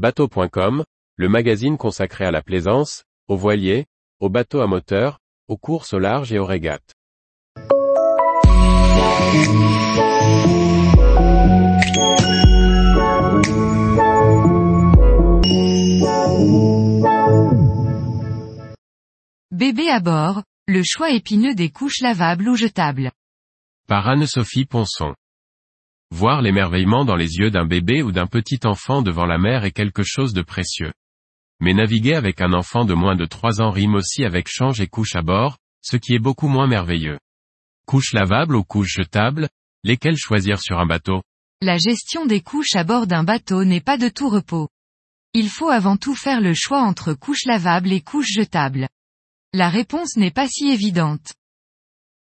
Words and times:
Bateau.com, 0.00 0.82
le 1.16 1.28
magazine 1.28 1.76
consacré 1.76 2.24
à 2.24 2.30
la 2.30 2.40
plaisance, 2.40 3.04
aux 3.28 3.36
voiliers, 3.36 3.84
aux 4.18 4.30
bateaux 4.30 4.62
à 4.62 4.66
moteur, 4.66 5.18
aux 5.46 5.58
courses 5.58 5.92
au 5.92 5.98
large 5.98 6.32
et 6.32 6.38
aux 6.38 6.46
régates. 6.46 6.94
Bébé 19.50 19.90
à 19.90 20.00
bord, 20.00 20.44
le 20.66 20.82
choix 20.82 21.10
épineux 21.10 21.54
des 21.54 21.68
couches 21.68 22.00
lavables 22.00 22.48
ou 22.48 22.56
jetables. 22.56 23.12
Par 23.86 24.08
Anne-Sophie 24.08 24.64
Ponson. 24.64 25.14
Voir 26.12 26.42
l'émerveillement 26.42 27.04
dans 27.04 27.16
les 27.16 27.36
yeux 27.36 27.50
d'un 27.50 27.66
bébé 27.66 28.02
ou 28.02 28.12
d'un 28.12 28.26
petit 28.26 28.60
enfant 28.64 29.02
devant 29.02 29.26
la 29.26 29.38
mer 29.38 29.64
est 29.64 29.72
quelque 29.72 30.02
chose 30.02 30.32
de 30.32 30.42
précieux. 30.42 30.92
Mais 31.60 31.74
naviguer 31.74 32.14
avec 32.14 32.40
un 32.40 32.52
enfant 32.52 32.84
de 32.84 32.94
moins 32.94 33.16
de 33.16 33.26
3 33.26 33.60
ans 33.60 33.70
rime 33.70 33.94
aussi 33.94 34.24
avec 34.24 34.48
change 34.48 34.80
et 34.80 34.86
couche 34.86 35.14
à 35.14 35.22
bord, 35.22 35.58
ce 35.82 35.96
qui 35.96 36.14
est 36.14 36.18
beaucoup 36.18 36.48
moins 36.48 36.66
merveilleux. 36.66 37.18
Couches 37.86 38.12
lavables 38.12 38.56
ou 38.56 38.64
couches 38.64 38.94
jetables, 38.96 39.48
lesquelles 39.84 40.16
choisir 40.16 40.60
sur 40.60 40.78
un 40.78 40.86
bateau? 40.86 41.22
La 41.62 41.76
gestion 41.76 42.26
des 42.26 42.40
couches 42.40 42.74
à 42.74 42.84
bord 42.84 43.06
d'un 43.06 43.24
bateau 43.24 43.64
n'est 43.64 43.80
pas 43.80 43.98
de 43.98 44.08
tout 44.08 44.28
repos. 44.28 44.68
Il 45.34 45.48
faut 45.48 45.68
avant 45.68 45.96
tout 45.96 46.14
faire 46.14 46.40
le 46.40 46.54
choix 46.54 46.82
entre 46.82 47.12
couches 47.14 47.44
lavables 47.44 47.92
et 47.92 48.00
couches 48.00 48.32
jetables. 48.32 48.88
La 49.52 49.68
réponse 49.68 50.16
n'est 50.16 50.30
pas 50.30 50.48
si 50.48 50.70
évidente. 50.70 51.34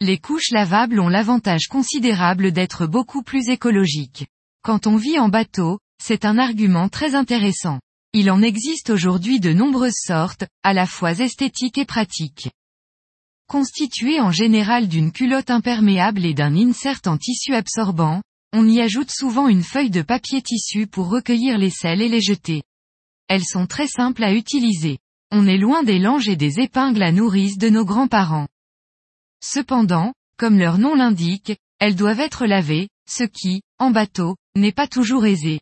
Les 0.05 0.19
couches 0.19 0.51
lavables 0.51 0.99
ont 0.99 1.09
l'avantage 1.09 1.69
considérable 1.69 2.51
d'être 2.51 2.89
beaucoup 2.89 3.23
plus 3.23 3.51
écologiques. 3.51 4.27
Quand 4.65 4.89
on 4.89 4.97
vit 4.97 5.21
en 5.21 5.29
bateau, 5.29 5.79
c'est 6.03 6.25
un 6.25 6.39
argument 6.39 6.89
très 6.89 7.15
intéressant. 7.15 7.79
Il 8.13 8.29
en 8.33 8.43
existe 8.43 8.91
aujourd'hui 8.91 9.39
de 9.39 9.53
nombreuses 9.53 10.01
sortes, 10.05 10.45
à 10.65 10.73
la 10.73 10.87
fois 10.87 11.13
esthétiques 11.13 11.79
et 11.79 11.85
pratiques. 11.85 12.51
Constitué 13.47 14.21
en 14.21 14.33
général 14.33 14.89
d'une 14.89 15.13
culotte 15.13 15.51
imperméable 15.51 16.27
et 16.27 16.35
d'un 16.35 16.57
insert 16.57 17.03
en 17.07 17.17
tissu 17.17 17.55
absorbant, 17.55 18.23
on 18.53 18.67
y 18.67 18.81
ajoute 18.81 19.13
souvent 19.13 19.47
une 19.47 19.63
feuille 19.63 19.91
de 19.91 20.03
papier 20.03 20.43
tissu 20.43 20.89
pour 20.89 21.11
recueillir 21.11 21.59
les 21.59 21.71
sels 21.71 22.03
et 22.03 22.09
les 22.09 22.21
jeter. 22.21 22.65
Elles 23.29 23.45
sont 23.45 23.69
très 23.69 23.87
simples 23.87 24.25
à 24.25 24.35
utiliser. 24.35 24.99
On 25.31 25.47
est 25.47 25.59
loin 25.59 25.85
des 25.85 26.01
langes 26.01 26.29
et 26.29 26.35
des 26.35 26.59
épingles 26.59 27.05
à 27.05 27.13
nourrice 27.13 27.57
de 27.57 27.69
nos 27.69 27.85
grands-parents. 27.85 28.49
Cependant, 29.45 30.15
comme 30.37 30.59
leur 30.59 30.79
nom 30.79 30.95
l'indique, 30.95 31.57
elles 31.79 31.97
doivent 31.97 32.21
être 32.21 32.47
lavées, 32.47 32.89
ce 33.09 33.25
qui, 33.25 33.63
en 33.79 33.91
bateau, 33.91 34.37
n'est 34.55 34.73
pas 34.73 34.87
toujours 34.87 35.27
aisé. 35.27 35.61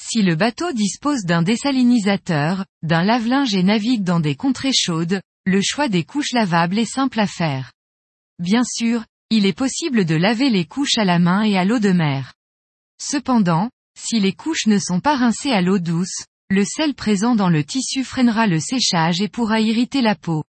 Si 0.00 0.22
le 0.22 0.34
bateau 0.34 0.72
dispose 0.72 1.22
d'un 1.22 1.42
désalinisateur, 1.42 2.66
d'un 2.82 3.02
lave-linge 3.02 3.54
et 3.54 3.62
navigue 3.62 4.02
dans 4.02 4.20
des 4.20 4.34
contrées 4.34 4.74
chaudes, 4.74 5.22
le 5.46 5.60
choix 5.62 5.88
des 5.88 6.04
couches 6.04 6.32
lavables 6.32 6.78
est 6.78 6.84
simple 6.84 7.20
à 7.20 7.26
faire. 7.26 7.72
Bien 8.38 8.64
sûr, 8.64 9.04
il 9.30 9.46
est 9.46 9.56
possible 9.56 10.04
de 10.04 10.14
laver 10.14 10.50
les 10.50 10.66
couches 10.66 10.98
à 10.98 11.04
la 11.04 11.18
main 11.18 11.42
et 11.42 11.56
à 11.56 11.64
l'eau 11.64 11.78
de 11.78 11.92
mer. 11.92 12.34
Cependant, 13.00 13.70
si 13.98 14.20
les 14.20 14.32
couches 14.32 14.66
ne 14.66 14.78
sont 14.78 15.00
pas 15.00 15.16
rincées 15.16 15.52
à 15.52 15.62
l'eau 15.62 15.78
douce, 15.78 16.24
le 16.50 16.64
sel 16.64 16.94
présent 16.94 17.34
dans 17.34 17.48
le 17.48 17.64
tissu 17.64 18.04
freinera 18.04 18.46
le 18.46 18.60
séchage 18.60 19.20
et 19.20 19.28
pourra 19.28 19.60
irriter 19.60 20.02
la 20.02 20.14
peau. 20.14 20.44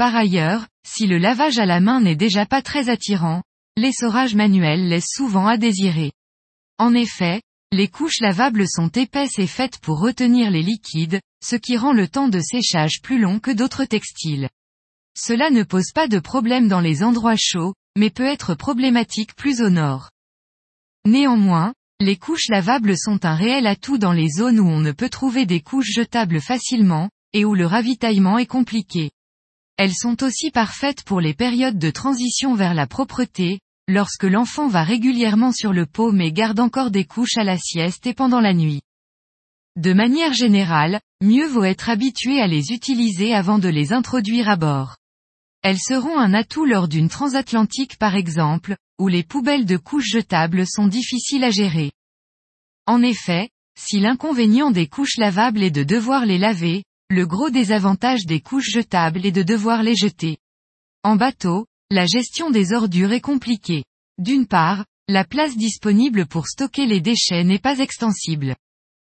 Par 0.00 0.16
ailleurs, 0.16 0.66
si 0.82 1.06
le 1.06 1.18
lavage 1.18 1.58
à 1.58 1.66
la 1.66 1.78
main 1.78 2.00
n'est 2.00 2.16
déjà 2.16 2.46
pas 2.46 2.62
très 2.62 2.88
attirant, 2.88 3.42
l'essorage 3.76 4.34
manuel 4.34 4.88
laisse 4.88 5.08
souvent 5.12 5.46
à 5.46 5.58
désirer. 5.58 6.12
En 6.78 6.94
effet, 6.94 7.42
les 7.70 7.86
couches 7.86 8.20
lavables 8.20 8.66
sont 8.66 8.88
épaisses 8.88 9.38
et 9.38 9.46
faites 9.46 9.78
pour 9.80 10.00
retenir 10.00 10.50
les 10.50 10.62
liquides, 10.62 11.20
ce 11.44 11.54
qui 11.54 11.76
rend 11.76 11.92
le 11.92 12.08
temps 12.08 12.28
de 12.28 12.40
séchage 12.40 13.02
plus 13.02 13.18
long 13.18 13.40
que 13.40 13.50
d'autres 13.50 13.84
textiles. 13.84 14.48
Cela 15.14 15.50
ne 15.50 15.64
pose 15.64 15.92
pas 15.92 16.08
de 16.08 16.18
problème 16.18 16.66
dans 16.66 16.80
les 16.80 17.02
endroits 17.02 17.36
chauds, 17.36 17.74
mais 17.94 18.08
peut 18.08 18.24
être 18.24 18.54
problématique 18.54 19.36
plus 19.36 19.60
au 19.60 19.68
nord. 19.68 20.08
Néanmoins, 21.04 21.74
les 22.00 22.16
couches 22.16 22.48
lavables 22.48 22.96
sont 22.96 23.26
un 23.26 23.34
réel 23.34 23.66
atout 23.66 23.98
dans 23.98 24.14
les 24.14 24.30
zones 24.30 24.60
où 24.60 24.66
on 24.66 24.80
ne 24.80 24.92
peut 24.92 25.10
trouver 25.10 25.44
des 25.44 25.60
couches 25.60 25.92
jetables 25.92 26.40
facilement, 26.40 27.10
et 27.34 27.44
où 27.44 27.54
le 27.54 27.66
ravitaillement 27.66 28.38
est 28.38 28.46
compliqué. 28.46 29.10
Elles 29.82 29.94
sont 29.94 30.22
aussi 30.22 30.50
parfaites 30.50 31.04
pour 31.04 31.22
les 31.22 31.32
périodes 31.32 31.78
de 31.78 31.90
transition 31.90 32.54
vers 32.54 32.74
la 32.74 32.86
propreté, 32.86 33.60
lorsque 33.88 34.24
l'enfant 34.24 34.68
va 34.68 34.84
régulièrement 34.84 35.52
sur 35.52 35.72
le 35.72 35.86
pot 35.86 36.12
mais 36.12 36.32
garde 36.32 36.60
encore 36.60 36.90
des 36.90 37.06
couches 37.06 37.38
à 37.38 37.44
la 37.44 37.56
sieste 37.56 38.06
et 38.06 38.12
pendant 38.12 38.42
la 38.42 38.52
nuit. 38.52 38.82
De 39.76 39.94
manière 39.94 40.34
générale, 40.34 41.00
mieux 41.22 41.46
vaut 41.46 41.64
être 41.64 41.88
habitué 41.88 42.42
à 42.42 42.46
les 42.46 42.72
utiliser 42.72 43.32
avant 43.32 43.58
de 43.58 43.70
les 43.70 43.94
introduire 43.94 44.50
à 44.50 44.56
bord. 44.56 44.98
Elles 45.62 45.80
seront 45.80 46.18
un 46.18 46.34
atout 46.34 46.66
lors 46.66 46.86
d'une 46.86 47.08
transatlantique 47.08 47.96
par 47.96 48.16
exemple, 48.16 48.76
où 48.98 49.08
les 49.08 49.22
poubelles 49.22 49.64
de 49.64 49.78
couches 49.78 50.10
jetables 50.10 50.66
sont 50.66 50.88
difficiles 50.88 51.42
à 51.42 51.50
gérer. 51.50 51.90
En 52.84 53.00
effet, 53.00 53.48
si 53.78 53.98
l'inconvénient 53.98 54.72
des 54.72 54.88
couches 54.88 55.16
lavables 55.16 55.62
est 55.62 55.70
de 55.70 55.84
devoir 55.84 56.26
les 56.26 56.36
laver, 56.36 56.84
le 57.10 57.26
gros 57.26 57.50
désavantage 57.50 58.24
des 58.24 58.40
couches 58.40 58.70
jetables 58.70 59.26
est 59.26 59.32
de 59.32 59.42
devoir 59.42 59.82
les 59.82 59.96
jeter. 59.96 60.38
En 61.02 61.16
bateau, 61.16 61.66
la 61.90 62.06
gestion 62.06 62.50
des 62.50 62.72
ordures 62.72 63.12
est 63.12 63.20
compliquée. 63.20 63.84
D'une 64.18 64.46
part, 64.46 64.86
la 65.08 65.24
place 65.24 65.56
disponible 65.56 66.26
pour 66.26 66.46
stocker 66.46 66.86
les 66.86 67.00
déchets 67.00 67.42
n'est 67.42 67.58
pas 67.58 67.80
extensible. 67.80 68.54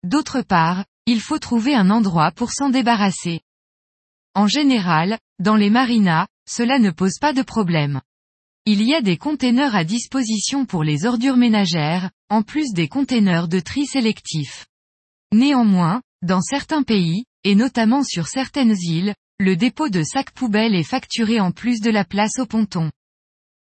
D'autre 0.03 0.41
part, 0.41 0.85
il 1.05 1.19
faut 1.19 1.37
trouver 1.37 1.75
un 1.75 1.89
endroit 1.89 2.31
pour 2.31 2.51
s'en 2.51 2.69
débarrasser. 2.69 3.41
En 4.35 4.47
général, 4.47 5.19
dans 5.39 5.57
les 5.57 5.69
marinas, 5.69 6.27
cela 6.49 6.79
ne 6.79 6.91
pose 6.91 7.19
pas 7.19 7.33
de 7.33 7.41
problème. 7.41 7.99
Il 8.65 8.81
y 8.83 8.93
a 8.93 9.01
des 9.01 9.17
containers 9.17 9.75
à 9.75 9.83
disposition 9.83 10.65
pour 10.65 10.85
les 10.85 11.05
ordures 11.05 11.35
ménagères, 11.35 12.09
en 12.29 12.41
plus 12.41 12.71
des 12.71 12.87
containers 12.87 13.49
de 13.49 13.59
tri 13.59 13.85
sélectif. 13.85 14.67
Néanmoins, 15.33 16.01
dans 16.21 16.41
certains 16.41 16.83
pays, 16.83 17.25
et 17.43 17.55
notamment 17.55 18.03
sur 18.03 18.27
certaines 18.27 18.75
îles, 18.77 19.15
le 19.39 19.55
dépôt 19.55 19.89
de 19.89 20.03
sacs 20.03 20.31
poubelles 20.31 20.75
est 20.75 20.83
facturé 20.83 21.39
en 21.39 21.51
plus 21.51 21.79
de 21.79 21.89
la 21.89 22.05
place 22.05 22.39
au 22.39 22.45
ponton. 22.45 22.91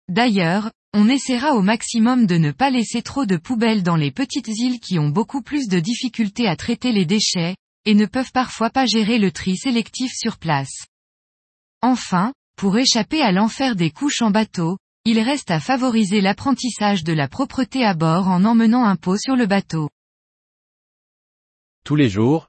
D'ailleurs, 0.09 0.71
on 0.93 1.09
essaiera 1.09 1.55
au 1.55 1.63
maximum 1.63 2.27
de 2.27 2.37
ne 2.37 2.51
pas 2.51 2.71
laisser 2.71 3.03
trop 3.03 3.25
de 3.25 3.37
poubelles 3.37 3.83
dans 3.83 3.97
les 3.97 4.11
petites 4.11 4.49
îles 4.49 4.81
qui 4.81 4.99
ont 4.99 5.09
beaucoup 5.09 5.41
plus 5.41 5.69
de 5.69 5.79
difficultés 5.79 6.49
à 6.49 6.57
traiter 6.57 6.93
les 6.93 7.07
déchets, 7.07 7.57
et 7.85 7.95
ne 7.95 8.07
peuvent 8.07 8.33
parfois 8.33 8.71
pas 8.71 8.87
gérer 8.87 9.19
le 9.19 9.31
tri 9.31 9.57
sélectif 9.57 10.13
sur 10.15 10.39
place. 10.39 10.87
Enfin, 11.81 12.33
pour 12.57 12.77
échapper 12.77 13.23
à 13.23 13.33
l'enfer 13.33 13.75
des 13.75 13.91
couches 13.91 14.23
en 14.23 14.31
bateau, 14.31 14.77
il 15.05 15.19
reste 15.19 15.51
à 15.51 15.59
favoriser 15.59 16.21
l'apprentissage 16.21 17.03
de 17.03 17.13
la 17.13 17.27
propreté 17.27 17.85
à 17.85 17.95
bord 17.95 18.29
en 18.29 18.45
emmenant 18.45 18.85
un 18.85 18.97
pot 18.97 19.17
sur 19.17 19.35
le 19.35 19.47
bateau. 19.47 19.89
Tous 21.85 21.97
les 21.97 22.09
jours, 22.09 22.49